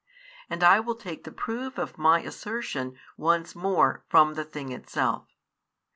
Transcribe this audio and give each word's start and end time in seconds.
And 0.49 0.63
I 0.63 0.79
will 0.79 0.95
take 0.95 1.25
the 1.25 1.31
proof 1.31 1.77
of 1.77 1.99
my 1.99 2.21
assertion 2.21 2.97
once 3.17 3.53
more 3.55 4.03
from 4.09 4.33
the 4.33 4.43
thing 4.43 4.71
itself. 4.71 5.27